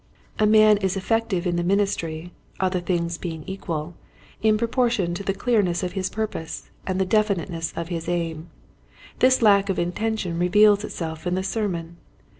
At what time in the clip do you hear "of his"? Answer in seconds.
5.83-6.09, 7.75-8.09